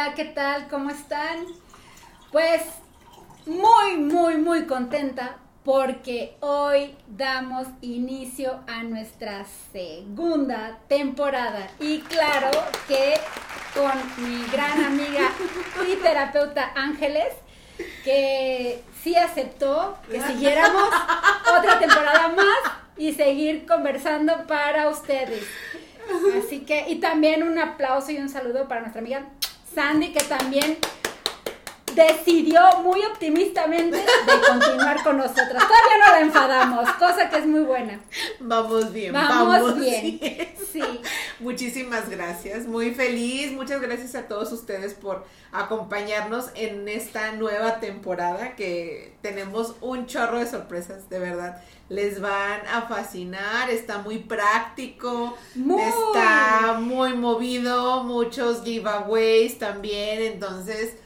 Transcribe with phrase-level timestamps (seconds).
[0.00, 0.68] Hola, ¿qué tal?
[0.68, 1.44] ¿Cómo están?
[2.30, 2.62] Pues
[3.46, 11.66] muy, muy, muy contenta porque hoy damos inicio a nuestra segunda temporada.
[11.80, 12.50] Y claro
[12.86, 13.14] que
[13.74, 13.90] con
[14.24, 15.32] mi gran amiga
[15.92, 17.34] y terapeuta Ángeles,
[18.04, 20.90] que sí aceptó que siguiéramos
[21.58, 25.44] otra temporada más y seguir conversando para ustedes.
[26.38, 29.26] Así que, y también un aplauso y un saludo para nuestra amiga
[29.78, 30.76] Sandy, que también
[31.98, 35.46] decidió muy optimistamente de continuar con nosotros.
[35.48, 38.00] Todavía no la enfadamos, cosa que es muy buena.
[38.40, 40.20] Vamos bien, vamos, bien.
[40.72, 40.82] Sí.
[41.40, 43.52] Muchísimas gracias, muy feliz.
[43.52, 50.38] Muchas gracias a todos ustedes por acompañarnos en esta nueva temporada que tenemos un chorro
[50.38, 51.62] de sorpresas, de verdad.
[51.88, 55.36] Les van a fascinar, está muy práctico,
[55.78, 60.96] está muy movido, muchos giveaways también, entonces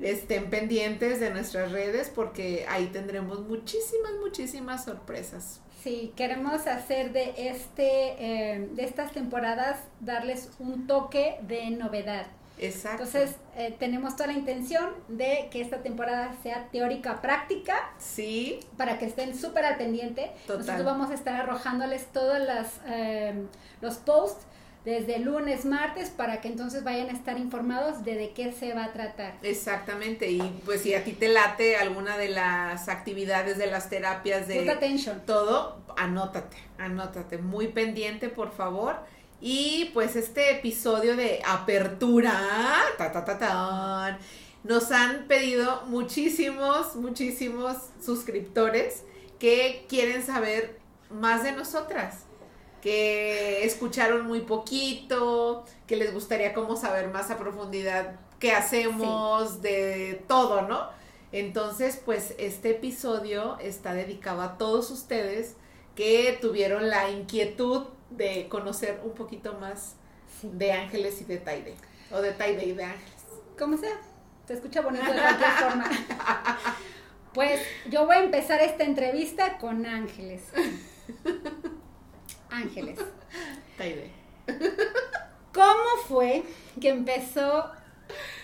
[0.00, 5.60] estén pendientes de nuestras redes porque ahí tendremos muchísimas, muchísimas sorpresas.
[5.82, 12.26] Sí, queremos hacer de este, eh, de estas temporadas darles un toque de novedad.
[12.58, 13.04] Exacto.
[13.04, 17.94] Entonces, eh, tenemos toda la intención de que esta temporada sea teórica práctica.
[17.98, 18.60] Sí.
[18.76, 20.30] Para que estén súper al pendiente.
[20.46, 20.58] Total.
[20.58, 23.46] Nosotros vamos a estar arrojándoles todos las, eh,
[23.80, 24.44] los posts
[24.84, 28.84] desde lunes, martes, para que entonces vayan a estar informados de de qué se va
[28.84, 29.34] a tratar.
[29.42, 34.48] Exactamente, y pues si a ti te late alguna de las actividades de las terapias
[34.48, 35.20] de attention.
[35.26, 38.96] todo, anótate, anótate, muy pendiente, por favor.
[39.42, 42.32] Y pues este episodio de apertura,
[42.98, 44.18] ta, ta, ta, ta,
[44.64, 49.04] nos han pedido muchísimos, muchísimos suscriptores
[49.38, 50.78] que quieren saber
[51.10, 52.26] más de nosotras
[52.80, 60.24] que escucharon muy poquito, que les gustaría como saber más a profundidad qué hacemos, de
[60.26, 60.88] todo, ¿no?
[61.32, 65.56] Entonces, pues este episodio está dedicado a todos ustedes
[65.94, 69.96] que tuvieron la inquietud de conocer un poquito más
[70.42, 71.74] de ángeles y de Taide,
[72.10, 73.24] o de Taide y de ángeles.
[73.58, 74.00] Como sea,
[74.46, 75.84] te escucha bonito de cualquier forma.
[77.34, 80.42] Pues yo voy a empezar esta entrevista con ángeles.
[82.50, 82.98] Ángeles.
[83.78, 84.10] Taide.
[85.52, 86.44] ¿Cómo fue
[86.80, 87.70] que empezó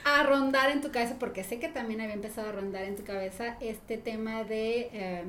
[0.04, 1.16] a rondar en tu cabeza?
[1.18, 5.24] Porque sé que también había empezado a rondar en tu cabeza este tema de, eh,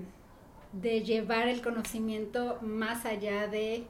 [0.74, 3.86] de llevar el conocimiento más allá de,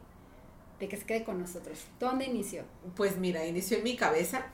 [0.80, 1.80] de que se quede con nosotros.
[2.00, 2.64] ¿Dónde inició?
[2.96, 4.47] Pues mira, inició en mi cabeza.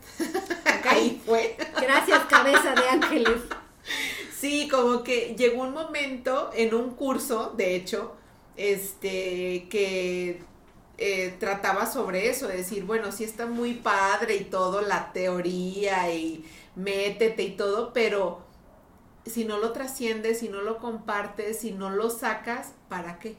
[0.86, 1.56] Ahí fue.
[1.82, 3.42] Gracias, cabeza de ángeles.
[4.38, 8.16] Sí, como que llegó un momento en un curso, de hecho,
[8.56, 10.42] este, que
[10.98, 16.14] eh, trataba sobre eso, de decir, bueno, sí está muy padre y todo, la teoría
[16.14, 18.42] y métete y todo, pero
[19.26, 23.36] si no lo trasciendes, si no lo compartes, si no lo sacas, ¿para qué?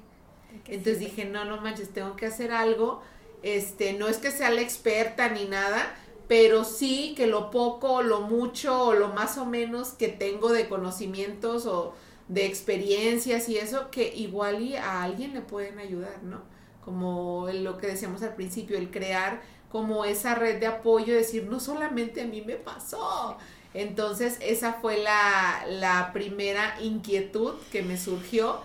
[0.67, 3.03] Entonces dije, no, no manches, tengo que hacer algo.
[3.43, 5.95] Este, no es que sea la experta ni nada,
[6.29, 10.69] pero sí que lo poco, lo mucho, o lo más o menos que tengo de
[10.69, 11.95] conocimientos o
[12.29, 16.43] de experiencias y eso que igual y a alguien le pueden ayudar, ¿no?
[16.85, 21.59] Como lo que decíamos al principio, el crear como esa red de apoyo, decir, no
[21.59, 23.37] solamente a mí me pasó.
[23.75, 28.61] Entonces, esa fue la, la primera inquietud que me surgió.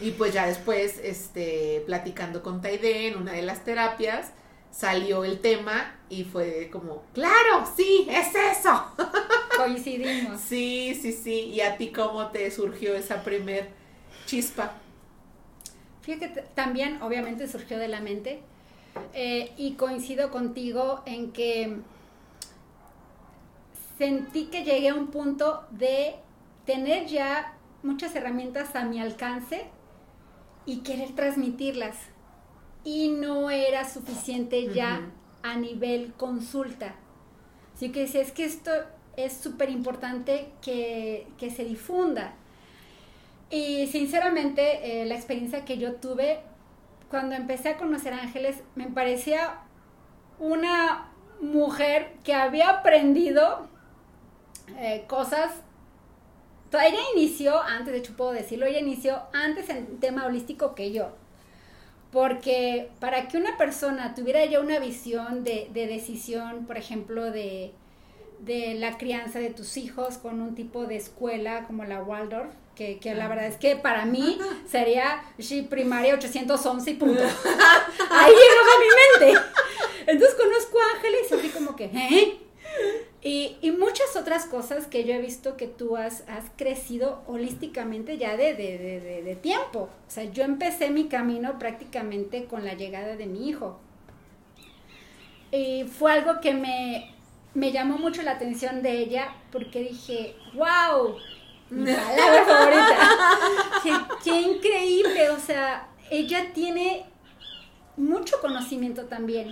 [0.00, 4.30] Y pues ya después, este, platicando con Taide en una de las terapias,
[4.74, 8.84] salió el tema y fue como, claro, sí, es eso.
[9.56, 10.40] Coincidimos.
[10.40, 11.50] Sí, sí, sí.
[11.52, 13.68] ¿Y a ti cómo te surgió esa primer
[14.26, 14.72] chispa?
[16.02, 18.40] Fíjate también obviamente surgió de la mente
[19.14, 21.78] eh, y coincido contigo en que
[23.96, 26.16] sentí que llegué a un punto de
[26.66, 29.64] tener ya muchas herramientas a mi alcance
[30.66, 31.96] y querer transmitirlas.
[32.84, 35.10] Y no era suficiente ya
[35.42, 36.94] a nivel consulta.
[37.74, 38.70] Así que decía, es que esto
[39.16, 42.34] es súper importante que, que, se difunda.
[43.50, 46.40] Y sinceramente, eh, la experiencia que yo tuve
[47.08, 49.60] cuando empecé a conocer ángeles, me parecía
[50.38, 53.68] una mujer que había aprendido
[54.78, 55.52] eh, cosas.
[56.72, 61.12] Ella inició, antes de hecho puedo decirlo, ella inició antes en tema holístico que yo.
[62.14, 67.72] Porque para que una persona tuviera ya una visión de, de decisión, por ejemplo, de,
[68.38, 72.98] de la crianza de tus hijos con un tipo de escuela como la Waldorf, que,
[73.00, 74.38] que la verdad es que para mí
[74.70, 75.24] sería
[75.68, 77.20] primaria 811 y punto.
[78.10, 79.40] Ahí llegaba mi mente.
[80.06, 82.38] Entonces conozco a Ángeles y así como que, ¿eh?
[83.26, 88.18] Y, y, muchas otras cosas que yo he visto que tú has, has crecido holísticamente
[88.18, 89.88] ya de, de, de, de, tiempo.
[90.06, 93.80] O sea, yo empecé mi camino prácticamente con la llegada de mi hijo.
[95.50, 97.14] Y fue algo que me,
[97.54, 101.16] me llamó mucho la atención de ella porque dije, wow,
[101.70, 102.44] mi palabra
[103.82, 104.08] favorita.
[104.22, 107.06] qué, increíble, o sea, ella tiene
[107.96, 109.50] mucho conocimiento también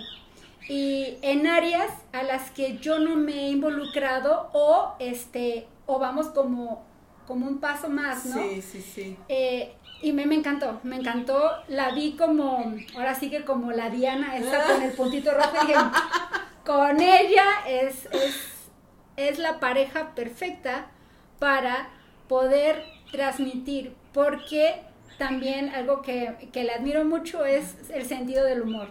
[0.69, 6.27] y en áreas a las que yo no me he involucrado o este o vamos
[6.27, 6.85] como
[7.27, 8.41] como un paso más, ¿no?
[8.41, 9.17] Sí, sí, sí.
[9.29, 13.89] Eh, y me, me encantó, me encantó, la vi como, ahora sí que como la
[13.89, 15.79] Diana, esa con el puntito rojo, y dije,
[16.65, 18.35] con ella es, es,
[19.15, 20.87] es la pareja perfecta
[21.39, 21.89] para
[22.27, 24.81] poder transmitir, porque
[25.17, 28.89] también algo que, que, le admiro mucho es el sentido del humor.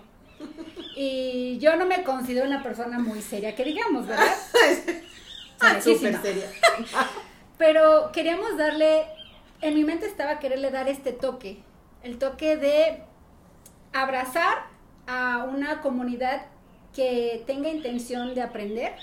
[0.97, 4.27] Y yo no me considero una persona muy seria, que digamos, ¿verdad?
[5.61, 6.47] ah, súper seria.
[7.59, 9.07] Pero queríamos darle,
[9.61, 11.59] en mi mente estaba quererle dar este toque,
[12.03, 13.03] el toque de
[13.93, 14.67] abrazar
[15.07, 16.47] a una comunidad
[16.95, 18.95] que tenga intención de aprender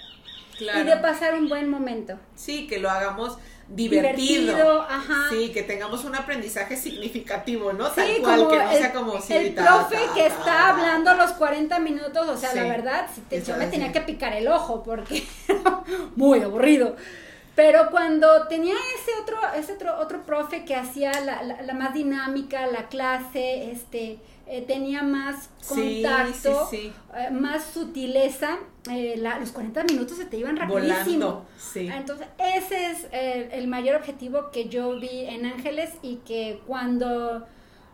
[0.59, 2.19] y de pasar un buen momento.
[2.35, 3.37] Sí, que lo hagamos
[3.69, 4.81] divertido.
[4.81, 5.29] ajá.
[5.29, 7.87] Sí, que tengamos un aprendizaje significativo, ¿no?
[7.89, 12.27] Tal cual, que no sea como si El profe que está hablando los 40 minutos,
[12.27, 13.07] o sea, la verdad,
[13.45, 15.23] yo me tenía que picar el ojo porque
[16.15, 16.95] muy aburrido.
[17.59, 22.65] Pero cuando tenía ese otro, ese otro, otro profe que hacía la, la, más dinámica,
[22.67, 24.17] la clase, este,
[24.47, 28.59] eh, tenía más contacto, eh, más sutileza,
[28.89, 31.47] eh, los 40 minutos se te iban rapidísimo.
[31.75, 37.45] Entonces, ese es el mayor objetivo que yo vi en Ángeles y que cuando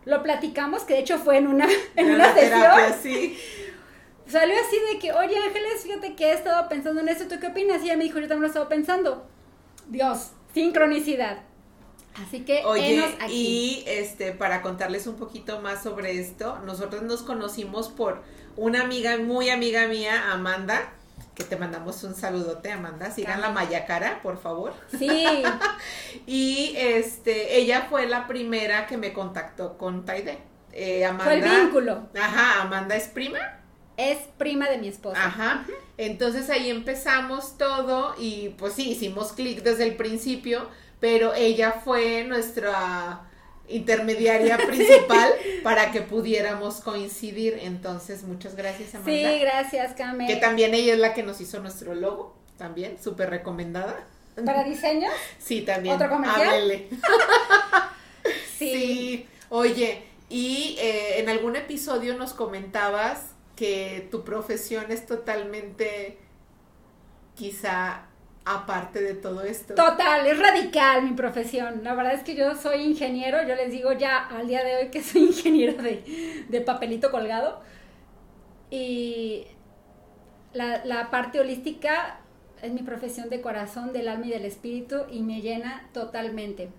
[0.06, 3.34] lo platicamos, que de hecho fue en una, en una, sesión,
[4.28, 7.48] salió así de que, oye Ángeles, fíjate que he estado pensando en esto, ¿tú qué
[7.48, 7.82] opinas?
[7.82, 9.34] Y ella me dijo, yo también lo he estado pensando.
[9.88, 11.40] Dios, sincronicidad.
[12.22, 17.90] Así que Oye, y este para contarles un poquito más sobre esto, nosotros nos conocimos
[17.90, 18.24] por
[18.56, 20.94] una amiga muy amiga mía, Amanda,
[21.36, 23.12] que te mandamos un saludote, Amanda.
[23.12, 24.74] Sigan la Mayacara, por favor.
[24.98, 25.44] Sí.
[26.26, 30.38] y este, ella fue la primera que me contactó con Taide.
[30.72, 31.26] Eh, Amanda.
[31.26, 32.08] Fue el vínculo.
[32.18, 33.40] Ajá, Amanda es prima.
[33.98, 35.26] Es prima de mi esposa.
[35.26, 35.66] Ajá.
[35.98, 40.68] Entonces ahí empezamos todo y pues sí, hicimos clic desde el principio,
[41.00, 43.22] pero ella fue nuestra
[43.68, 45.34] intermediaria principal
[45.64, 47.60] para que pudiéramos coincidir.
[47.62, 49.12] Entonces, muchas gracias, Amanda.
[49.12, 50.28] Sí, gracias, Camel.
[50.28, 54.06] Que también ella es la que nos hizo nuestro logo, también, súper recomendada.
[54.44, 55.14] ¿Para diseños?
[55.40, 55.96] Sí, también.
[55.96, 56.70] ¿Otro comercial?
[58.58, 58.74] sí.
[58.74, 59.28] sí.
[59.50, 66.18] Oye, y eh, en algún episodio nos comentabas que tu profesión es totalmente
[67.36, 68.08] quizá
[68.46, 69.74] aparte de todo esto.
[69.74, 71.84] Total, es radical mi profesión.
[71.84, 74.90] La verdad es que yo soy ingeniero, yo les digo ya al día de hoy
[74.90, 77.62] que soy ingeniero de, papelito colgado.
[78.70, 79.48] Y
[80.54, 82.20] la, la, parte holística
[82.62, 86.70] es mi profesión de corazón, del alma y del espíritu y me llena totalmente.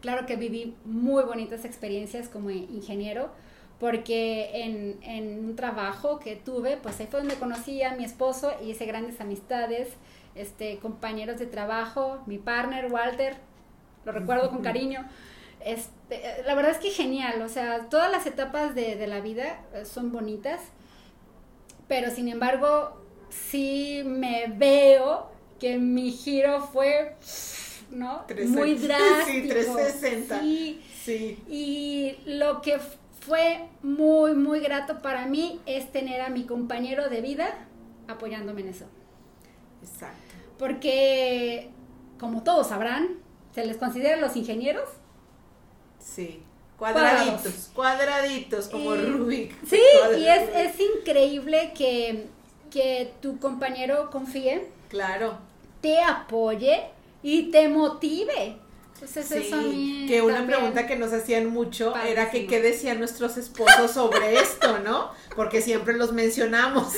[0.00, 3.30] Claro que viví muy bonitas experiencias como ingeniero
[3.84, 8.54] porque en, en, un trabajo que tuve, pues ahí fue donde conocí a mi esposo
[8.62, 9.90] y hice grandes amistades,
[10.34, 13.36] este, compañeros de trabajo, mi partner Walter,
[14.06, 15.06] lo recuerdo con cariño.
[15.60, 19.60] Este, la verdad es que genial, o sea, todas las etapas de, de la vida
[19.74, 20.62] eh, son bonitas,
[21.86, 22.98] pero sin embargo,
[23.28, 27.16] sí me veo que mi giro fue,
[27.90, 28.24] ¿no?
[28.46, 29.30] Muy drástico.
[29.30, 30.40] Sí, 360.
[30.40, 31.44] Sí, sí.
[31.50, 32.78] Y lo que
[33.26, 37.66] fue muy, muy grato para mí es tener a mi compañero de vida
[38.06, 38.84] apoyándome en eso.
[39.82, 40.34] Exacto.
[40.58, 41.70] Porque,
[42.18, 43.18] como todos sabrán,
[43.54, 44.88] se les considera los ingenieros.
[45.98, 46.42] Sí.
[46.78, 49.54] Cuadraditos, cuadraditos, como Rubik.
[49.64, 49.80] Sí,
[50.18, 52.26] y es, es increíble que,
[52.70, 54.68] que tu compañero confíe.
[54.88, 55.38] Claro.
[55.80, 56.90] Te apoye
[57.22, 58.58] y te motive.
[59.04, 63.90] Entonces sí, que una pregunta que nos hacían mucho era que qué decían nuestros esposos
[63.90, 65.10] sobre esto, ¿no?
[65.36, 66.94] Porque siempre los mencionamos.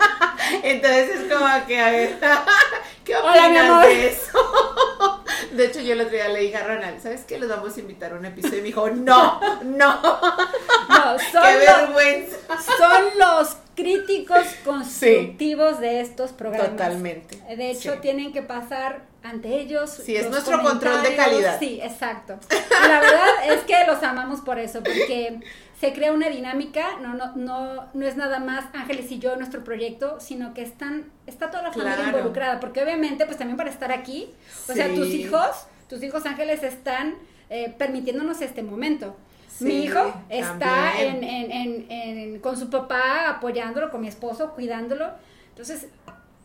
[0.62, 2.18] Entonces es como que, a ver,
[3.04, 5.22] ¿qué opinas de eso?
[5.52, 7.38] De hecho, yo el otro día le dije a Ronald, ¿sabes qué?
[7.38, 8.58] Los vamos a invitar a un episodio.
[8.58, 10.00] Y me dijo, no, no.
[10.02, 12.36] No, son ¡Qué vergüenza!
[12.78, 16.70] son los críticos constructivos de estos programas.
[16.70, 17.36] Totalmente.
[17.54, 19.90] De hecho, tienen que pasar ante ellos.
[19.90, 21.58] Sí, es nuestro control de calidad.
[21.58, 22.38] Sí, exacto.
[22.70, 25.40] la verdad es que los amamos por eso, porque
[25.82, 29.64] se crea una dinámica, no, no, no, no es nada más Ángeles y yo nuestro
[29.64, 33.90] proyecto, sino que están, está toda la familia involucrada, porque obviamente, pues también para estar
[33.90, 34.30] aquí,
[34.68, 37.16] o sea, tus hijos, tus hijos Ángeles están
[37.50, 39.16] eh, permitiéndonos este momento.
[39.58, 45.10] mi hijo está en, en, en, con su papá apoyándolo, con mi esposo, cuidándolo.
[45.48, 45.88] Entonces,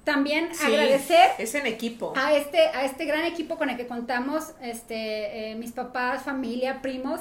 [0.08, 2.14] también agradecer es en equipo.
[2.16, 6.82] a este a este gran equipo con el que contamos este eh, mis papás familia
[6.82, 7.20] primos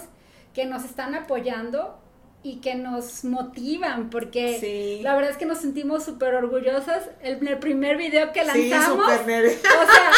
[0.55, 1.99] que nos están apoyando
[2.45, 7.11] y que nos motivan, porque la verdad es que nos sentimos súper orgullosas.
[7.21, 10.11] El, el primer video que lanzamos, o sea,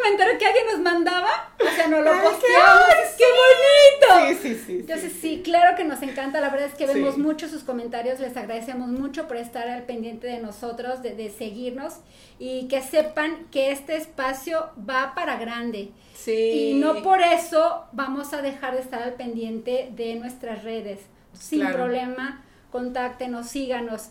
[0.00, 2.84] comentario que alguien nos mandaba, o sea, nos lo posteamos.
[3.16, 4.28] ¡Qué, bonito!
[4.28, 4.72] Sí, sí, sí.
[4.80, 5.42] Entonces, sí.
[5.44, 6.40] claro que nos encanta.
[6.40, 8.20] La verdad es que vemos mucho sus comentarios.
[8.20, 11.96] Les agradecemos mucho por estar al pendiente de nosotros, de, de seguirnos
[12.38, 15.90] y que sepan que este espacio va para grande.
[16.14, 16.72] Sí.
[16.72, 21.00] Y no por eso vamos a dejar de estar al pendiente de nuestras redes.
[21.32, 24.08] Sin problema, contáctenos, síganos.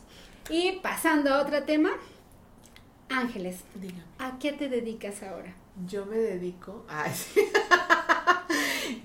[0.50, 1.92] Y pasando a otro tema,
[3.10, 3.64] Ángeles,
[4.20, 5.54] ¿a qué te dedicas ahora?
[5.88, 7.06] Yo me dedico a...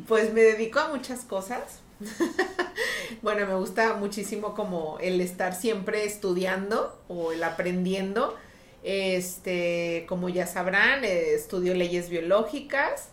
[0.09, 1.81] pues me dedico a muchas cosas.
[3.23, 8.37] bueno, me gusta muchísimo como el estar siempre estudiando o el aprendiendo.
[8.83, 13.09] Este, como ya sabrán, eh, estudio leyes biológicas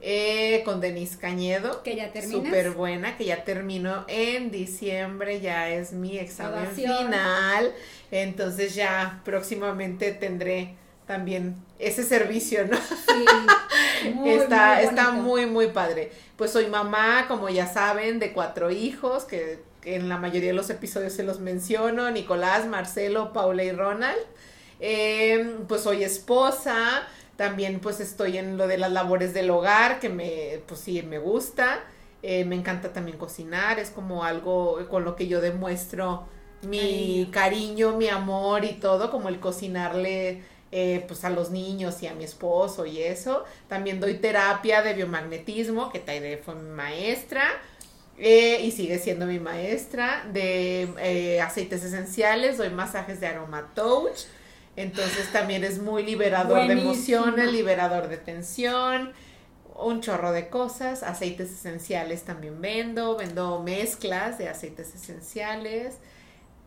[0.00, 1.82] eh, con Denise Cañedo.
[1.82, 2.44] Que ya terminó.
[2.44, 7.74] Súper buena, que ya terminó en diciembre, ya es mi examen final.
[8.10, 12.76] Entonces ya próximamente tendré también ese servicio, ¿no?
[12.76, 13.24] Sí,
[14.26, 16.10] está, está muy, muy padre.
[16.36, 20.68] Pues soy mamá, como ya saben, de cuatro hijos, que, en la mayoría de los
[20.68, 24.18] episodios se los menciono, Nicolás, Marcelo, Paula y Ronald.
[24.80, 30.08] Em, pues soy esposa, también pues estoy en lo de las labores del hogar, que
[30.08, 31.80] me, pues sí, me gusta.
[32.22, 36.26] Eh, me encanta también cocinar, es como algo con lo que yo demuestro
[36.62, 40.42] mi cariño, mi amor y todo, como el cocinarle
[40.72, 43.44] eh, pues a los niños y a mi esposo y eso.
[43.68, 47.44] También doy terapia de biomagnetismo, que Taide fue mi maestra.
[48.18, 54.20] Eh, y sigue siendo mi maestra de eh, aceites esenciales, doy masajes de aroma touch,
[54.74, 59.12] entonces también es muy liberador de emociones, liberador de tensión,
[59.78, 65.96] un chorro de cosas, aceites esenciales también vendo, vendo mezclas de aceites esenciales,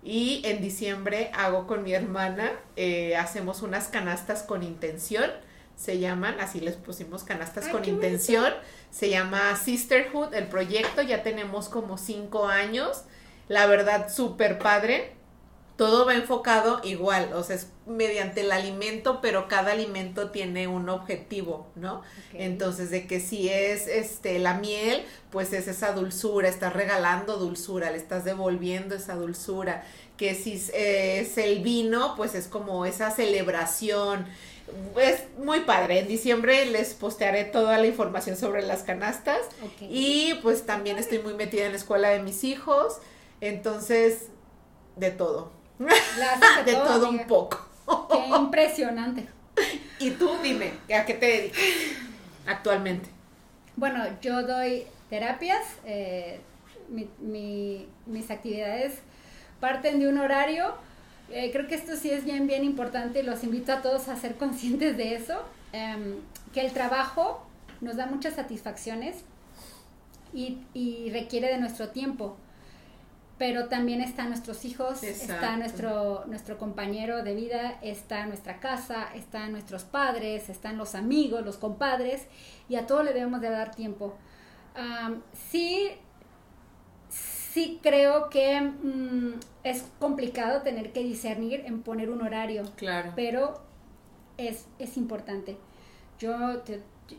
[0.03, 5.29] y en diciembre hago con mi hermana, eh, hacemos unas canastas con intención,
[5.75, 8.53] se llaman, así les pusimos canastas con intención,
[8.91, 13.03] se llama Sisterhood, el proyecto, ya tenemos como cinco años,
[13.47, 15.13] la verdad súper padre,
[15.79, 20.89] todo va enfocado igual, o sea, es mediante el alimento, pero cada alimento tiene un
[20.89, 22.01] objetivo, ¿no?
[22.33, 27.91] Entonces, de que si es este la miel, pues es esa dulzura, estás regalando dulzura,
[27.91, 29.85] le estás devolviendo esa dulzura,
[30.17, 34.25] que si es el vino, pues es como esa celebración.
[34.99, 35.99] Es muy padre.
[35.99, 39.39] En diciembre les postearé toda la información sobre las canastas.
[39.79, 42.97] Y pues también estoy muy metida en la escuela de mis hijos.
[43.39, 44.27] Entonces,
[44.97, 45.57] de todo.
[46.65, 47.65] de, todo, un poco.
[48.11, 49.27] Qué impresionante.
[50.01, 51.59] Y tú dime, ¿a qué te dedicas
[52.47, 53.09] actualmente?
[53.75, 56.39] Bueno, yo doy terapias, eh,
[56.87, 59.01] mis actividades
[59.59, 60.73] parten de un horario.
[61.31, 64.15] Eh, creo que esto sí es bien, bien importante y los invito a todos a
[64.15, 65.43] ser conscientes de eso,
[65.73, 66.15] em,
[66.53, 67.45] que el trabajo
[67.81, 69.17] nos da muchas satisfacciones
[70.33, 72.37] y, y requiere de nuestro tiempo
[73.39, 79.53] pero también están nuestros hijos, está nuestro, nuestro compañero de vida, está nuestra casa, están
[79.53, 82.27] nuestros padres, están los amigos, los compadres,
[82.67, 84.17] y a todo le debemos de dar tiempo.
[85.49, 85.89] sí,
[87.09, 93.13] sí creo que mm, es complicado tener que discernir en poner un horario, claro.
[93.15, 93.61] pero
[94.35, 95.57] es, es importante.
[96.19, 96.61] Yo,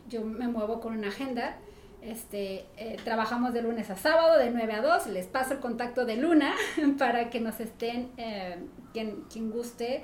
[0.07, 1.57] yo me muevo con una agenda,
[2.01, 5.07] este, eh, trabajamos de lunes a sábado, de 9 a 2.
[5.07, 6.53] Les paso el contacto de Luna
[6.97, 8.57] para que nos estén, eh,
[8.93, 10.03] quien, quien guste.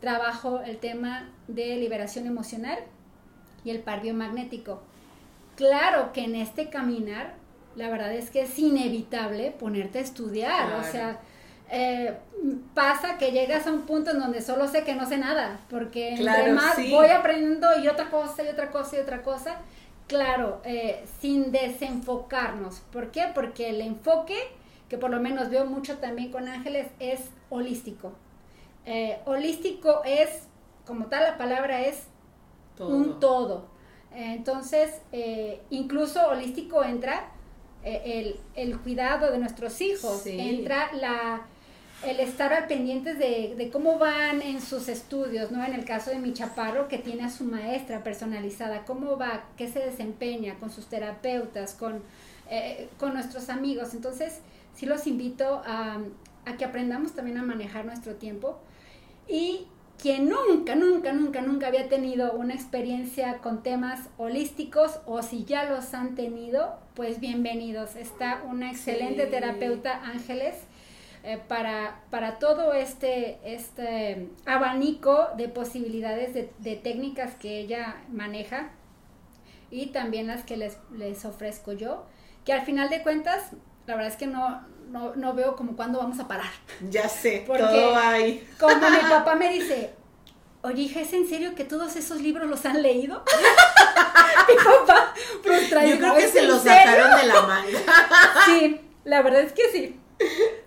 [0.00, 2.78] Trabajo el tema de liberación emocional
[3.64, 4.82] y el par biomagnético.
[5.56, 7.34] Claro que en este caminar,
[7.76, 10.74] la verdad es que es inevitable ponerte a estudiar.
[10.74, 11.20] O sea,
[11.70, 12.14] eh,
[12.74, 16.14] pasa que llegas a un punto en donde solo sé que no sé nada, porque
[16.28, 19.56] además voy aprendiendo y otra cosa y otra cosa y otra cosa
[20.06, 22.80] Claro, eh, sin desenfocarnos.
[22.92, 23.24] ¿Por qué?
[23.34, 24.36] Porque el enfoque,
[24.88, 27.20] que por lo menos veo mucho también con ángeles, es
[27.50, 28.12] holístico.
[28.84, 30.44] Eh, holístico es,
[30.86, 32.04] como tal la palabra es
[32.78, 33.66] un todo.
[34.12, 37.32] Entonces, eh, incluso holístico entra
[37.82, 38.38] el,
[38.82, 41.46] cuidado de nuestros hijos, entra la,
[42.06, 45.64] el estar al pendientes de, de, cómo van en sus estudios, ¿no?
[45.64, 49.68] En el caso de mi chaparro, que tiene a su maestra personalizada, cómo va, qué
[49.68, 52.02] se desempeña con sus terapeutas, con,
[52.48, 53.92] eh, con nuestros amigos.
[53.92, 54.40] Entonces,
[54.74, 55.98] sí los invito a,
[56.44, 58.58] a que aprendamos también a manejar nuestro tiempo
[59.28, 59.66] y
[60.00, 65.64] quien nunca, nunca, nunca, nunca había tenido una experiencia con temas holísticos o si ya
[65.64, 67.96] los han tenido, pues bienvenidos.
[67.96, 70.54] Está una excelente terapeuta Ángeles
[71.28, 78.70] eh, para, para todo este, este abanico de posibilidades de, técnicas que ella maneja
[79.68, 82.06] y también las que les, les ofrezco yo,
[82.44, 83.50] que al final de cuentas,
[83.88, 86.52] la verdad es que no, no, no veo como cuándo vamos a parar.
[86.90, 88.48] Ya sé, Porque todo hay.
[88.60, 89.94] Como mi papá me dice,
[90.62, 93.24] oye, hija, ¿es en serio que todos esos libros los han leído?
[94.48, 95.88] mi papá frustrado.
[95.88, 97.80] Yo creo que se los sacaron de la manga.
[98.44, 100.00] sí, la verdad es que sí.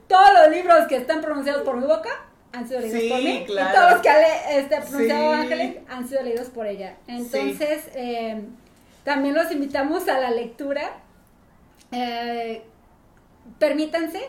[0.10, 2.10] Todos los libros que están pronunciados por mi boca
[2.52, 3.44] han sido leídos por mí.
[3.46, 3.70] Claro.
[3.70, 6.98] Y todos los que ha este, pronunciado Ángeles han sido leídos por ella.
[7.08, 8.42] Entonces, eh,
[9.04, 10.98] también los invitamos a la lectura.
[11.92, 12.64] Eh,
[13.60, 14.22] permítanse,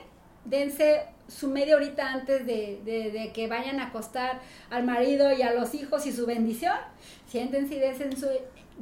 [0.45, 5.75] dense su media horita antes de, que vayan a acostar al marido y a los
[5.75, 6.77] hijos y su bendición.
[7.27, 8.29] Siéntense y dense, su,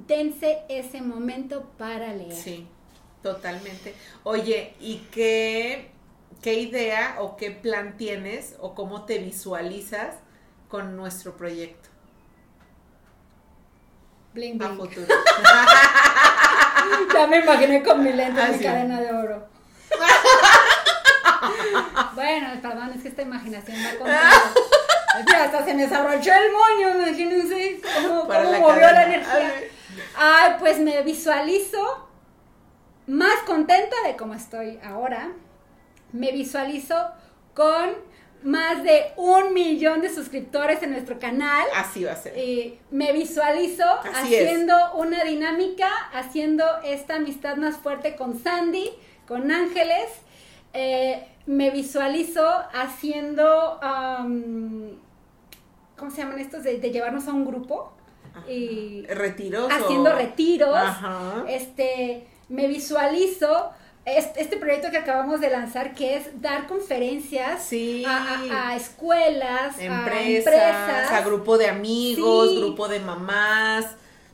[0.09, 2.35] dense ese momento para leer.
[2.35, 2.67] Sí,
[3.23, 3.95] totalmente.
[4.25, 5.91] Oye, ¿y qué,
[6.43, 10.17] qué idea o qué plan tienes o cómo te visualizas
[10.69, 11.89] con nuestro proyecto?
[14.35, 14.73] Bling, bling.
[14.73, 15.07] A futuro.
[17.15, 19.49] ya me imaginé con mi lente de cadena de oro.
[22.15, 24.07] bueno, perdón, es que esta imaginación va con
[25.27, 29.55] Ya hasta se me desabrochó el moño, imagínense cómo, movió la energía.
[30.17, 32.09] Ay, pues me visualizo
[33.07, 35.31] más contenta de cómo estoy ahora.
[36.13, 36.95] Me visualizo
[37.55, 37.91] con
[38.43, 41.67] más de un millón de suscriptores en nuestro canal.
[41.75, 42.39] Así va a ser.
[42.39, 48.91] Y me visualizo haciendo una dinámica, haciendo esta amistad más fuerte con Sandy,
[49.27, 50.09] con Ángeles.
[50.73, 53.81] Eh, me visualizo haciendo,
[55.97, 56.63] ¿cómo se llaman estos?
[56.63, 57.93] De, llevarnos a un grupo.
[58.49, 59.73] Y retiros.
[59.73, 60.79] Haciendo retiros.
[61.49, 63.73] Este, me visualizo
[64.17, 67.71] este, proyecto que acabamos de lanzar, que es dar conferencias
[68.07, 73.87] a, escuelas, empresas, a empresas, a grupo de amigos, grupo de mamás.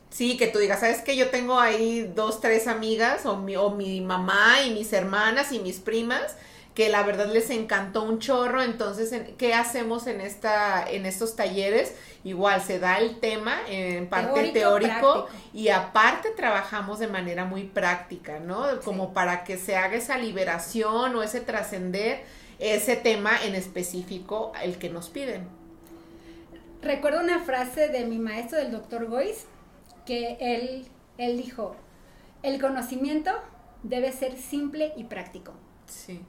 [0.09, 1.17] Sí, que tú digas, ¿sabes qué?
[1.17, 5.59] Yo tengo ahí dos, tres amigas, o mi, o mi mamá y mis hermanas y
[5.59, 6.37] mis primas,
[6.75, 11.95] que la verdad les encantó un chorro, entonces, ¿qué hacemos en, esta, en estos talleres?
[12.25, 18.39] Igual se da el tema en parte teórico, y aparte trabajamos de manera muy práctica,
[18.39, 18.81] ¿no?
[18.83, 22.23] Como para que se haga esa liberación o ese trascender
[22.59, 25.47] ese tema en específico, el que nos piden.
[26.81, 29.45] Recuerdo una frase de mi maestro, del doctor Goiz,
[30.05, 31.75] que él, él dijo,
[32.43, 33.31] el conocimiento
[33.83, 35.53] debe ser simple y práctico.
[35.87, 36.21] Sí.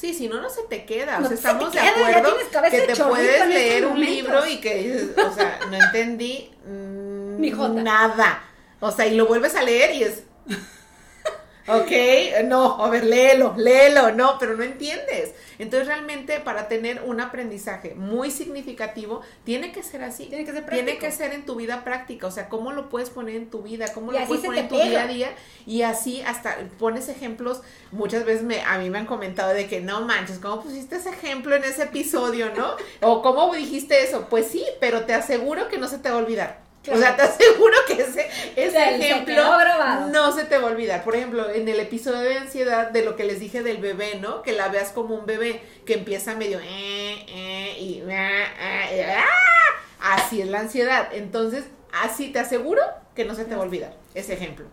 [0.00, 1.18] Sí, si no, no se te queda.
[1.18, 2.34] o sea, estamos de acuerdo
[2.70, 6.50] que te puedes leer un libro y que o sea, no entendí
[7.74, 8.42] nada.
[8.80, 10.22] O sea, y lo vuelves a leer y es,
[11.72, 15.34] Ok, no, a ver, léelo, léelo, no, pero no entiendes.
[15.58, 20.26] Entonces realmente para tener un aprendizaje muy significativo, tiene que ser así.
[20.26, 20.84] Tiene que ser práctico.
[20.84, 23.62] Tiene que ser en tu vida práctica, o sea, cómo lo puedes poner en tu
[23.62, 25.34] vida, cómo lo puedes poner en tu día a día.
[25.66, 27.60] Y así hasta pones ejemplos,
[27.92, 31.10] muchas veces me, a mí me han comentado de que no manches, ¿cómo pusiste ese
[31.10, 32.76] ejemplo en ese episodio, no?
[33.02, 36.18] O cómo dijiste eso, pues sí, pero te aseguro que no se te va a
[36.18, 36.59] olvidar.
[36.88, 39.42] O sea, te aseguro que ese, ese ejemplo
[40.10, 41.04] no se te va a olvidar.
[41.04, 44.42] Por ejemplo, en el episodio de ansiedad de lo que les dije del bebé, ¿no?
[44.42, 48.44] Que la veas como un bebé que empieza medio eh, eh, y ¡ah!
[50.00, 51.08] así es la ansiedad.
[51.12, 52.82] Entonces, así te aseguro
[53.14, 54.66] que no se te va a olvidar ese ejemplo.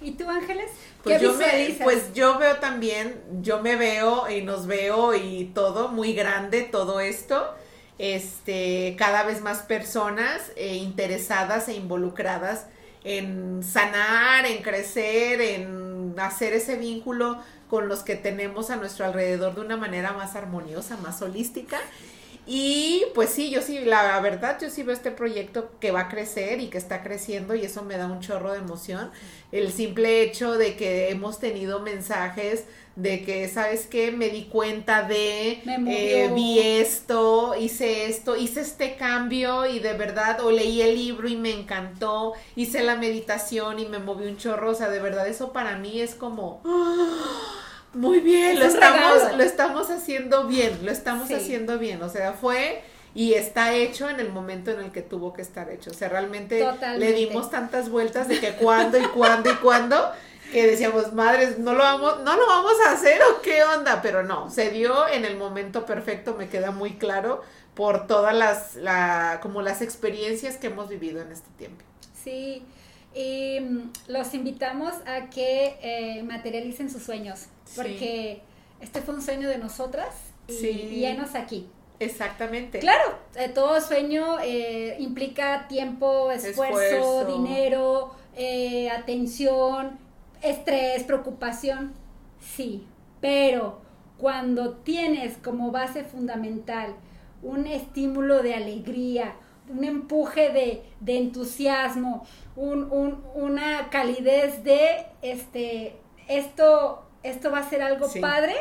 [0.00, 0.70] ¿Y tú, Ángeles?
[1.02, 5.88] Pues yo, me, pues yo veo también, yo me veo y nos veo y todo
[5.88, 7.54] muy grande, todo esto
[8.02, 12.66] este, cada vez más personas eh, interesadas e involucradas
[13.04, 17.38] en sanar, en crecer, en hacer ese vínculo
[17.70, 21.78] con los que tenemos a nuestro alrededor de una manera más armoniosa, más holística.
[22.44, 26.08] Y pues sí, yo sí, la verdad, yo sí veo este proyecto que va a
[26.08, 29.12] crecer y que está creciendo y eso me da un chorro de emoción.
[29.52, 32.64] El simple hecho de que hemos tenido mensajes
[32.96, 34.10] de que, ¿sabes qué?
[34.10, 40.40] Me di cuenta de, eh, vi esto, hice esto, hice este cambio y de verdad,
[40.40, 44.70] o leí el libro y me encantó, hice la meditación y me moví un chorro,
[44.70, 46.60] o sea, de verdad eso para mí es como...
[46.64, 47.61] ¡ah!
[47.94, 52.02] Muy bien, lo estamos, lo estamos haciendo bien, lo estamos haciendo bien.
[52.02, 52.82] O sea, fue
[53.14, 55.90] y está hecho en el momento en el que tuvo que estar hecho.
[55.90, 56.64] O sea, realmente
[56.96, 60.12] le dimos tantas vueltas de que cuándo y cuándo y cuándo
[60.52, 64.22] que decíamos, madres, no lo vamos, no lo vamos a hacer o qué onda, pero
[64.22, 67.42] no, se dio en el momento perfecto, me queda muy claro
[67.74, 71.82] por todas las, la, como las experiencias que hemos vivido en este tiempo.
[72.22, 72.62] Sí,
[73.14, 77.46] y mm, los invitamos a que eh, materialicen sus sueños,
[77.76, 78.42] porque
[78.80, 80.14] este fue un sueño de nosotras
[80.48, 81.06] y, sí.
[81.34, 81.68] aquí.
[81.98, 82.80] Exactamente.
[82.80, 88.14] Claro, eh, todo sueño eh, implica tiempo, esfuerzo, dinero,
[88.92, 89.98] atención,
[90.42, 91.92] estrés, preocupación,
[92.40, 92.86] sí,
[93.20, 93.80] pero
[94.18, 96.94] cuando tienes como base fundamental
[97.42, 99.34] un estímulo de alegría,
[99.68, 102.24] un empuje de, de entusiasmo,
[102.56, 102.88] un,
[103.34, 105.96] una calidez de este,
[106.28, 108.54] esto, esto va a ser algo padre,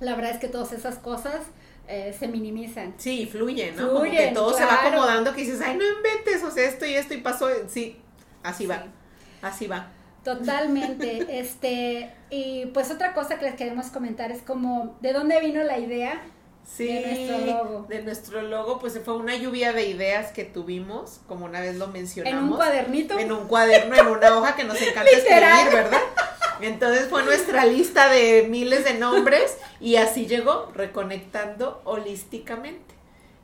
[0.00, 1.40] la verdad es que todas esas cosas
[1.88, 2.94] eh, se minimizan.
[2.96, 3.92] Sí, fluyen, ¿no?
[3.92, 6.94] Como que todo se va acomodando, que dices, ay, no inventes, o sea, esto y
[6.94, 8.00] esto y pasó, sí,
[8.42, 8.84] así va,
[9.42, 9.90] así va.
[10.22, 15.62] Totalmente, este, y pues otra cosa que les queremos comentar es como, ¿de dónde vino
[15.62, 16.22] la idea?
[16.66, 17.86] Sí, de nuestro logo.
[17.88, 21.88] De nuestro logo, pues fue una lluvia de ideas que tuvimos, como una vez lo
[21.88, 22.38] mencionamos.
[22.38, 23.18] En un cuadernito.
[23.18, 26.00] En un cuaderno, en una hoja que nos encanta escribir, ¿verdad?
[26.64, 32.94] Entonces fue nuestra lista de miles de nombres y así llegó, reconectando holísticamente.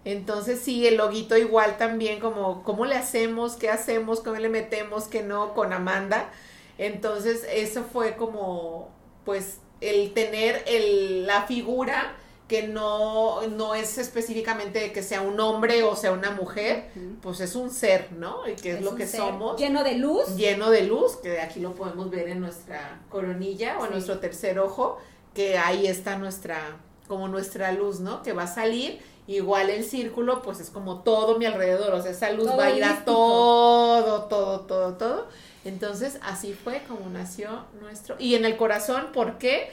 [0.06, 5.04] Entonces sí, el loguito igual también como cómo le hacemos, qué hacemos, cómo le metemos,
[5.04, 6.30] qué no, con Amanda.
[6.78, 8.88] Entonces eso fue como,
[9.26, 12.14] pues, el tener el, la figura
[12.50, 16.90] que no, no es específicamente que sea un hombre o sea una mujer,
[17.22, 18.40] pues es un ser, ¿no?
[18.48, 19.56] Y que es, lo que somos.
[19.56, 20.34] Lleno de luz.
[20.34, 24.58] Lleno de luz, que aquí lo podemos ver en nuestra coronilla o en nuestro tercer
[24.58, 24.98] ojo,
[25.32, 28.20] que ahí está nuestra, como nuestra luz, ¿no?
[28.24, 28.98] Que va a salir.
[29.28, 32.70] Igual el círculo, pues es como todo mi alrededor, o sea, esa luz va a
[32.72, 35.28] ir a todo, todo, todo, todo.
[35.64, 38.16] Entonces, así fue como nació nuestro.
[38.18, 39.70] Y en el corazón, ¿por qué?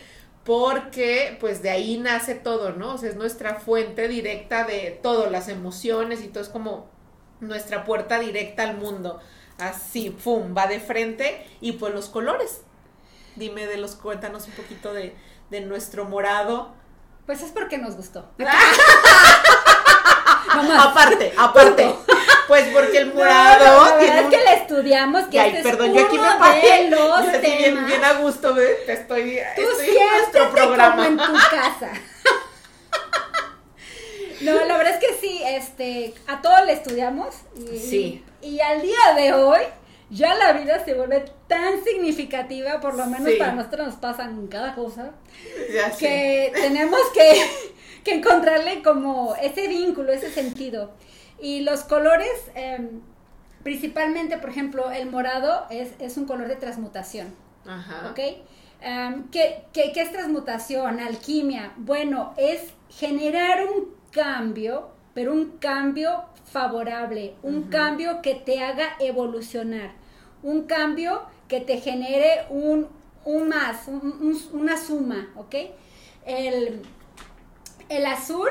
[0.48, 2.94] Porque pues de ahí nace todo, ¿no?
[2.94, 6.90] O sea, es nuestra fuente directa de todo, las emociones y todo es como
[7.42, 9.20] nuestra puerta directa al mundo.
[9.60, 12.62] Así, ¡pum!, va de frente y pues los colores.
[13.36, 15.18] Dime de los, cuéntanos un poquito de,
[15.50, 16.72] de nuestro morado.
[17.26, 18.30] Pues es porque nos gustó.
[20.80, 21.94] aparte, aparte.
[22.48, 24.00] Pues porque el morado.
[24.00, 26.90] es que le estudiamos que Ay, este perdón, yo aquí me pasé.
[26.90, 28.78] Los yo bien, bien a gusto, ¿ves?
[28.88, 30.96] Estoy, Tú estoy en nuestro programa.
[30.96, 31.92] Como en tu casa.
[34.40, 37.34] No, la verdad es que sí, este, a todo le estudiamos.
[37.56, 38.24] Y, sí.
[38.40, 39.62] Y, al día de hoy,
[40.12, 44.76] ya la vida se vuelve tan significativa, por lo menos para nosotros nos pasan cada
[44.76, 45.12] cosa,
[45.74, 47.42] ya que tenemos que,
[48.04, 50.92] que encontrarle como ese vínculo, ese sentido.
[51.40, 53.02] Y los colores, em,
[53.64, 57.34] principalmente, por ejemplo, el morado es, es, un color de transmutación.
[57.66, 58.10] Ajá.
[58.12, 58.20] ¿Ok?
[58.82, 61.00] Em, ¿qué, qué, qué es transmutación?
[61.00, 61.74] Alquimia.
[61.78, 69.92] Bueno, es generar un cambio, pero un cambio favorable, un cambio que te haga evolucionar,
[70.44, 72.88] un cambio que te genere un,
[73.26, 73.88] un más,
[74.54, 75.56] una suma, ¿ok?
[76.26, 76.82] El,
[77.90, 78.50] el azul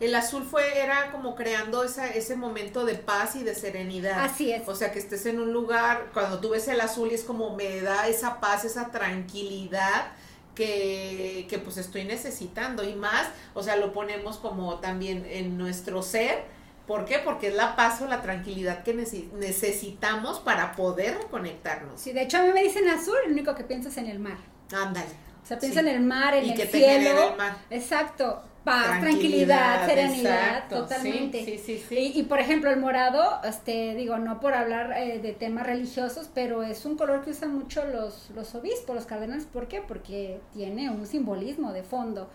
[0.00, 4.24] el azul fue, era como creando esa, ese momento de paz y de serenidad.
[4.24, 4.66] Así es.
[4.66, 7.54] O sea, que estés en un lugar, cuando tú ves el azul y es como
[7.54, 10.12] me da esa paz, esa tranquilidad
[10.54, 12.82] que, que pues estoy necesitando.
[12.82, 16.44] Y más, o sea, lo ponemos como también en nuestro ser.
[16.86, 17.18] ¿Por qué?
[17.18, 22.00] Porque es la paz o la tranquilidad que necesitamos para poder conectarnos.
[22.00, 24.38] Sí, de hecho a mí me dicen azul, lo único que piensas en el mar.
[24.72, 25.10] Ándale.
[25.42, 27.32] O sea, piensa en el mar, en el cielo.
[27.32, 27.58] El mar.
[27.68, 31.44] Exacto paz, tranquilidad, serenidad, totalmente.
[31.44, 35.32] Sí, sí, sí, y, por ejemplo, el morado, este, digo, no por hablar eh, de
[35.32, 39.46] temas religiosos, pero es un color que usan mucho los, los obispos, los cardenales.
[39.46, 39.80] ¿Por qué?
[39.80, 42.30] Porque tiene un simbolismo de fondo.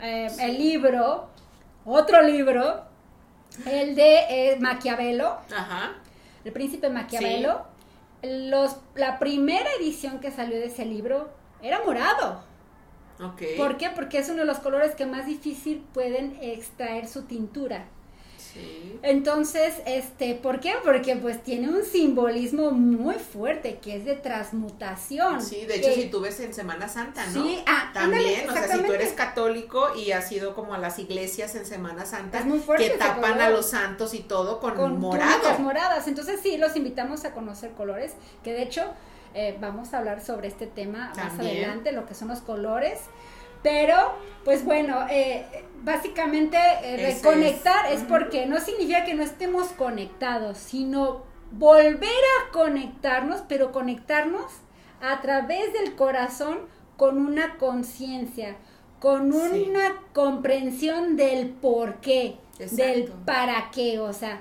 [0.00, 1.28] Eh, el libro,
[1.84, 2.82] otro libro,
[3.66, 5.38] el de eh, Maquiavelo,
[6.44, 7.66] el príncipe Maquiavelo,
[8.22, 11.30] los, la primera edición que salió de ese libro
[11.62, 12.42] era morado.
[13.18, 13.90] ¿Por qué?
[13.94, 17.86] Porque es uno de los colores que más difícil pueden extraer su tintura.
[18.38, 18.98] Sí.
[19.02, 20.74] Entonces, este, ¿por qué?
[20.82, 25.42] Porque pues tiene un simbolismo muy fuerte que es de transmutación.
[25.42, 27.42] Sí, de hecho, que- si tú ves en Semana Santa, ¿no?
[27.44, 30.78] Sí, ah, También, ándale, o sea, si tú eres católico y has ido como a
[30.78, 33.40] las iglesias en Semana Santa, Es muy fuerte que tapan color.
[33.42, 35.32] a los santos y todo con, con morado.
[35.40, 36.08] túnicas moradas.
[36.08, 38.84] Entonces sí, los invitamos a conocer colores, que de hecho
[39.34, 43.00] eh, vamos a hablar sobre este tema más adelante, lo que son los colores.
[43.62, 43.96] Pero,
[44.44, 45.44] pues bueno, eh,
[45.82, 48.02] básicamente eh, reconectar es.
[48.02, 54.44] porque no significa que no estemos conectados, sino volver a conectarnos, pero conectarnos
[55.00, 56.58] a través del corazón
[56.96, 58.56] con una conciencia,
[59.00, 59.66] con Sí.
[59.68, 64.40] una comprensión del por qué, del para qué, o sea,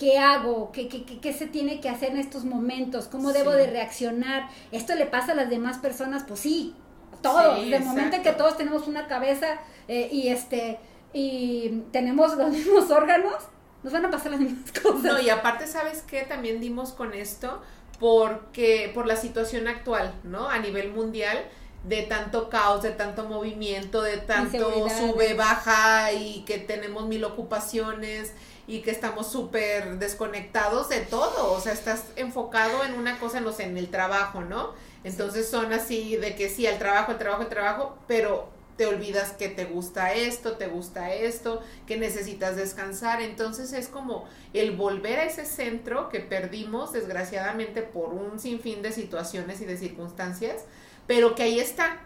[0.00, 0.72] ¿qué hago?
[0.72, 3.06] ¿Qué, qué, qué- qué se tiene que hacer en estos momentos?
[3.06, 3.58] ¿Cómo debo Sí.
[3.58, 4.48] de reaccionar?
[4.72, 6.24] ¿Esto le pasa a las demás personas?
[6.26, 6.74] Pues sí,
[7.22, 7.60] todos.
[7.60, 10.80] Sí, de momento en que todos tenemos una cabeza eh, y este
[11.12, 13.34] y tenemos los mismos órganos,
[13.82, 15.02] nos van a pasar las mismas cosas.
[15.02, 16.22] No, y aparte, ¿sabes qué?
[16.22, 17.60] También dimos con esto
[17.98, 20.48] porque por la situación actual, ¿no?
[20.48, 21.38] A nivel mundial
[21.84, 28.32] de tanto caos, de tanto movimiento, de tanto sube, baja y que tenemos mil ocupaciones
[28.66, 33.52] y que estamos súper desconectados de todo, o sea, estás enfocado en una cosa, no
[33.52, 34.74] sé, en el trabajo, ¿no?
[35.02, 39.32] Entonces son así de que sí, el trabajo, el trabajo, el trabajo, pero te olvidas
[39.32, 43.20] que te gusta esto, te gusta esto, que necesitas descansar.
[43.20, 48.92] Entonces es como el volver a ese centro que perdimos desgraciadamente por un sinfín de
[48.92, 50.64] situaciones y de circunstancias,
[51.06, 51.98] pero que ahí está.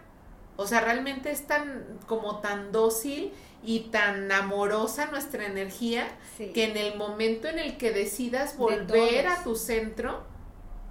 [0.57, 6.51] O sea, realmente es tan como tan dócil y tan amorosa nuestra energía Sí.
[6.53, 10.23] que en el momento en el que decidas De volver a tu centro,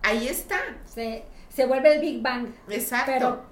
[0.02, 0.58] ahí está.
[0.84, 3.12] se, se vuelve el Big Bang, Exacto.
[3.12, 3.42] pero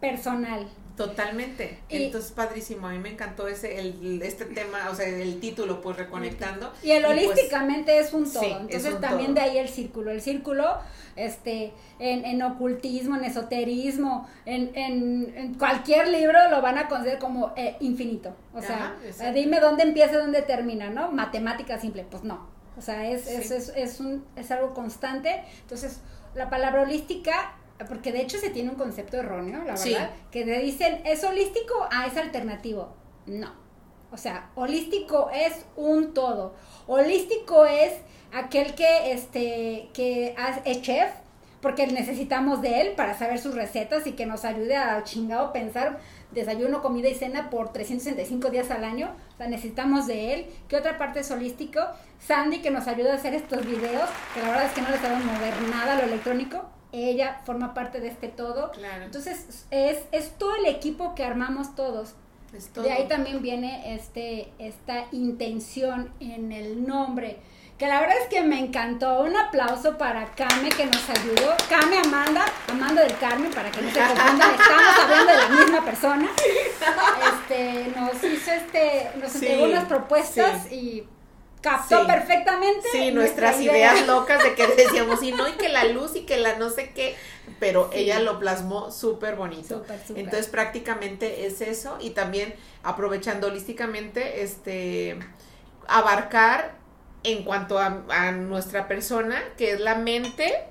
[0.00, 0.68] personal.
[0.96, 1.78] Totalmente.
[1.88, 2.88] Y- Entonces, padrísimo.
[2.88, 6.72] A mí me encantó ese, el, este tema, o sea, el título, pues reconectando.
[6.82, 8.42] Y el pues, holísticamente es un todo.
[8.42, 9.44] sí, Entonces un también todo.
[9.44, 10.10] de ahí el círculo.
[10.10, 10.78] El círculo,
[11.16, 17.18] este, en, en ocultismo, en esoterismo, en, en, en cualquier libro lo van a considerar
[17.20, 18.34] como eh, infinito.
[18.54, 21.12] O sea, Ajá, eh, dime dónde empieza y dónde termina, ¿no?
[21.12, 22.46] Matemática simple, pues no.
[22.78, 25.42] O sea, es, es, es, es un, es algo constante.
[25.62, 26.00] Entonces,
[26.34, 27.54] la palabra holística,
[27.88, 29.92] porque de hecho se tiene un concepto erróneo, la Sí.
[29.92, 31.74] verdad, que te dicen, ¿es holístico?
[31.90, 32.94] Ah, es alternativo.
[33.26, 33.52] No.
[34.12, 36.54] O sea, holístico es un todo.
[36.86, 37.92] Holístico es
[38.32, 40.34] aquel que, este, que
[40.64, 41.10] es chef,
[41.60, 45.98] porque necesitamos de él para saber sus recetas y que nos ayude a chingado pensar
[46.30, 49.10] desayuno, comida y cena por 365 días al año.
[49.34, 50.46] O sea, necesitamos de él.
[50.68, 51.80] ¿Qué otra parte es holístico?
[52.20, 54.98] Sandy, que nos ayuda a hacer estos videos, que la verdad es que no le
[54.98, 56.62] sabemos mover nada a lo electrónico.
[57.04, 58.70] Ella forma parte de este todo.
[58.72, 59.04] Claro.
[59.04, 62.14] Entonces, es, es todo el equipo que armamos todos.
[62.56, 62.84] es todo.
[62.84, 67.38] De ahí también viene este, esta intención en el nombre.
[67.78, 69.20] Que la verdad es que me encantó.
[69.20, 71.54] Un aplauso para Kame que nos ayudó.
[71.68, 75.84] Kame Amanda, Amanda del Carmen, para que no se confundan, estamos hablando de la misma
[75.84, 76.28] persona.
[77.48, 80.74] Este, nos hizo este, nos Sí, entregó unas propuestas sí.
[80.74, 81.08] y
[81.70, 82.06] captó Sí.
[82.06, 82.88] perfectamente.
[82.92, 83.94] Sí, nuestra nuestras idea.
[83.94, 86.70] ideas locas de que decíamos, y no, y que la luz y que la no
[86.70, 87.16] sé qué,
[87.58, 87.98] pero Sí.
[88.00, 89.78] ella lo plasmó súper bonito.
[89.80, 90.00] Súper.
[90.16, 95.18] Entonces prácticamente es eso y también aprovechando holísticamente, este,
[95.88, 96.74] abarcar
[97.24, 100.64] en cuanto a, a nuestra persona, que es la mente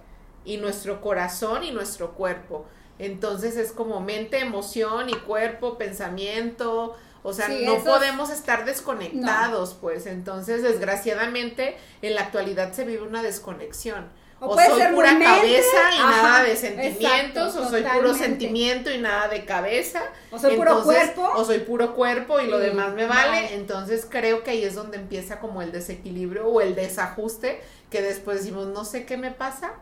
[0.45, 2.65] y nuestro corazón y nuestro cuerpo.
[2.97, 6.95] Entonces es como mente, emoción y cuerpo, pensamiento.
[7.27, 10.05] O sea, Sí, no esos- podemos estar desconectados, pues.
[10.05, 14.07] Entonces, desgraciadamente, en la actualidad se vive una desconexión.
[14.39, 18.91] O soy pura mente, cabeza y ajá, nada de sentimientos, exacto, o soy puro sentimiento
[18.91, 20.03] y nada de cabeza.
[20.29, 21.31] O soy puro cuerpo.
[21.35, 23.29] O soy puro cuerpo y lo demás me vale.
[23.29, 23.55] vale.
[23.55, 28.39] Entonces creo que ahí es donde empieza como el desequilibrio o el desajuste que después
[28.39, 29.73] decimos, no sé qué me pasa,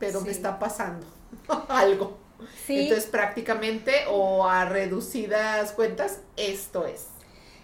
[0.00, 1.06] pero me está pasando
[1.68, 2.18] algo.
[2.66, 2.80] Sí.
[2.80, 7.08] Entonces prácticamente o a reducidas cuentas, esto es.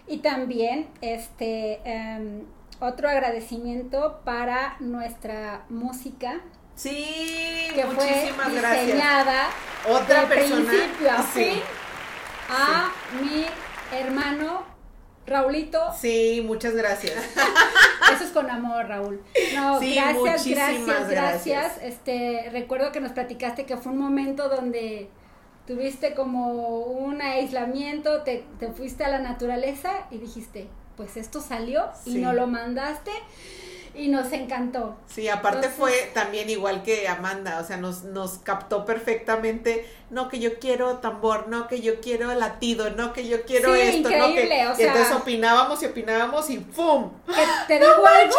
[0.07, 2.45] Y también este em,
[2.79, 6.41] otro agradecimiento para nuestra música
[6.75, 8.85] Sí, que fue muchísimas gracias.
[8.85, 9.49] diseñada
[9.89, 10.69] Otra de persona.
[10.69, 11.61] principio a sí, fin
[12.49, 13.45] a mi
[13.97, 14.63] hermano
[15.29, 15.79] Raulito.
[15.99, 17.15] sí, muchas gracias.
[18.13, 19.21] Eso es con amor, Raúl.
[19.55, 21.09] No, Sí, gracias, gracias, gracias.
[21.09, 21.77] gracias.
[21.83, 25.09] Este, recuerdo que nos platicaste que fue un momento donde
[25.67, 31.85] tuviste como un aislamiento, te, te fuiste a la naturaleza y dijiste, pues esto salió
[32.05, 33.11] y no lo mandaste.
[33.95, 34.97] Y nos encantó.
[35.07, 40.39] Sí, aparte fue también igual que Amanda, o sea, nos, nos captó perfectamente, no que
[40.39, 44.67] yo quiero tambor, no que yo quiero latido, no que yo quiero esto, no que...
[44.67, 47.11] O sea, entonces opinábamos y opinábamos y ¡pum!
[47.27, 48.35] Que te digo algo,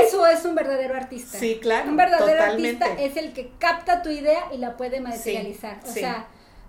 [0.00, 1.38] eso es un verdadero artista.
[1.38, 1.88] Sí, claro.
[1.88, 5.80] Un verdadero artista es el que capta tu idea y la puede materializar.
[5.84, 6.26] o sea,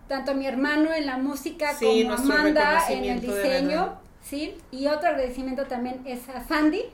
[0.08, 4.58] tanto mi hermano en la música como Amanda en el diseño, ¿sí?
[4.72, 6.86] Y otro agradecimiento también es a Sandy,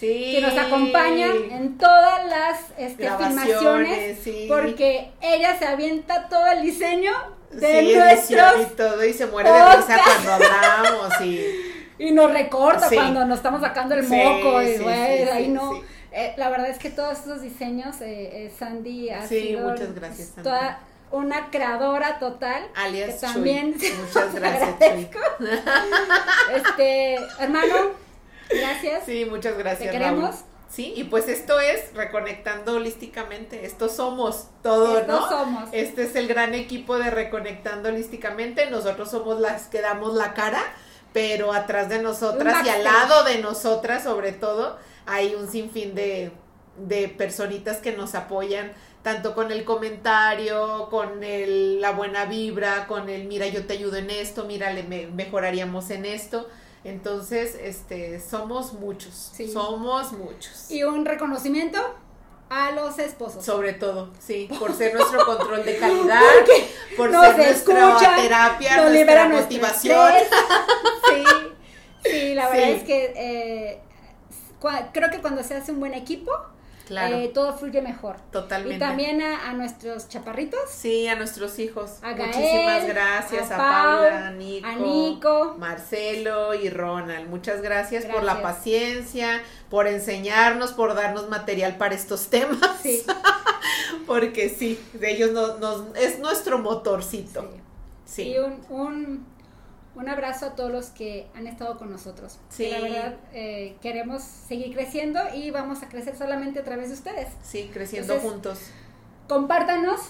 [0.00, 7.12] que nos acompaña en todas las este, filmaciones, porque ella se avienta todo el diseño
[7.50, 11.40] de sí, nuestros y todo y se muere de risa cuando hablamos y
[11.98, 15.82] y nos recorta cuando nos estamos sacando el moco y güey, ahí no.
[16.12, 20.32] eh, la verdad es que todos esos diseños eh, eh Sandy ha sido muchas gracias,
[20.42, 20.80] toda
[21.10, 23.74] una creadora total alias que también
[24.06, 24.74] muchas gracias
[26.54, 28.07] este hermano
[28.50, 29.04] Gracias.
[29.06, 29.90] Sí, muchas gracias.
[29.90, 30.36] Te queremos.
[30.68, 33.64] Sí, y pues esto es Reconectando Holísticamente.
[33.64, 35.28] Esto somos todo, esto ¿no?
[35.28, 35.68] somos.
[35.72, 38.68] Este es el gran equipo de Reconectando Holísticamente.
[38.70, 40.60] Nosotros somos las que damos la cara,
[41.14, 46.32] pero atrás de nosotras y al lado de nosotras, sobre todo, hay un sinfín de,
[46.76, 53.08] de personitas que nos apoyan tanto con el comentario, con el, la buena vibra, con
[53.08, 56.46] el mira, yo te ayudo en esto, mira, le mejoraríamos en esto.
[56.84, 60.70] Entonces, este, somos muchos, somos muchos.
[60.70, 61.78] Y un reconocimiento
[62.50, 63.44] a los esposos.
[63.44, 66.20] Sobre todo, sí, por ser nuestro control de calidad,
[66.96, 70.12] por ser nuestra terapia, nuestra motivación.
[71.08, 73.80] Sí, sí, la verdad es que eh,
[74.92, 76.30] creo que cuando se hace un buen equipo,
[76.90, 78.16] eh, todo fluye mejor.
[78.30, 78.76] Totalmente.
[78.76, 80.60] Y también a, nuestros chaparritos.
[80.70, 81.98] Sí, a nuestros hijos.
[82.02, 87.28] Muchísimas gracias a, Paula, a Nico, Marcelo y Ronald.
[87.28, 92.58] Muchas gracias, por la paciencia, por enseñarnos, por darnos material para estos temas.
[92.82, 93.04] Sí.
[94.06, 97.50] Porque sí, de ellos nos, es nuestro motorcito.
[98.04, 98.30] Sí.
[98.30, 99.26] Y un un
[100.06, 102.38] abrazo a todos los que han estado con nosotros.
[102.50, 102.70] Sí.
[102.70, 107.28] la verdad eh, queremos seguir creciendo y vamos a crecer solamente a través de ustedes.
[107.42, 108.58] Sí, creciendo juntos.
[109.28, 110.00] Compártanos.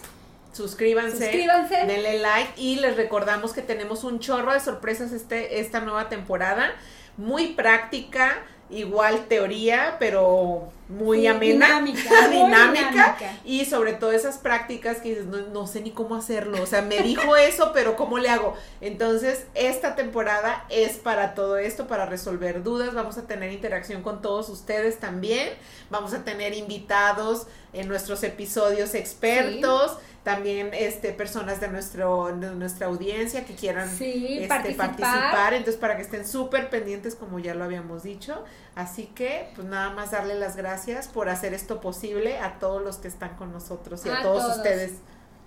[0.53, 5.81] Suscríbanse, Suscríbanse, denle like y les recordamos que tenemos un chorro de sorpresas este, esta
[5.81, 6.72] nueva temporada,
[7.16, 15.11] muy práctica, igual teoría, pero muy amena, dinámica, dinámica, y sobre todo esas prácticas que
[15.11, 18.55] dices, no, sé ni cómo hacerlo, o sea, me dijo eso, pero ¿cómo le hago?
[18.81, 24.22] Entonces, esta temporada es para todo esto, para resolver dudas, vamos a tener interacción con
[24.22, 25.51] todos ustedes también,
[25.90, 29.98] vamos a tener invitados en nuestros episodios expertos
[30.29, 35.55] también este personas de nuestro de nuestra audiencia que quieran este, participar.
[35.55, 38.44] entonces para que estén súper pendientes como ya lo habíamos dicho
[38.79, 42.97] así que pues nada más darle las gracias por hacer esto posible a todos los
[42.97, 44.95] que están con nosotros y a, todos, ustedes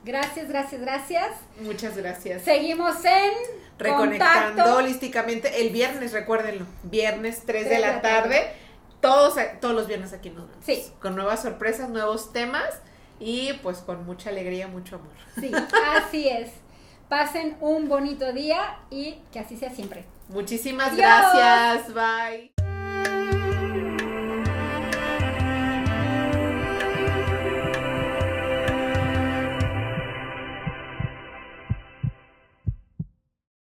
[0.04, 1.30] gracias gracias gracias
[1.62, 3.32] muchas gracias seguimos en
[3.80, 8.52] reconectando holísticamente el viernes recuérdenlo viernes 3 de la tarde
[9.00, 10.92] todos todos los viernes aquí nos vemos sí.
[11.02, 12.82] con nuevas sorpresas nuevos temas
[13.22, 15.14] y pues con mucha alegría, mucho amor.
[15.40, 15.52] Sí,
[15.96, 16.50] así es.
[17.08, 20.06] Pasen un bonito día y que así sea siempre.
[20.30, 21.94] Muchísimas gracias.
[21.94, 22.61] Bye.